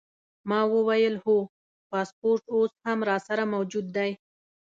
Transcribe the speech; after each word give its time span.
ما 0.49 0.59
وویل: 0.73 1.15
هو، 1.23 1.37
پاسپورټ 1.91 2.43
اوس 2.55 2.71
هم 2.85 2.99
راسره 3.09 3.43
موجود 3.53 3.85
دی. 3.95 4.11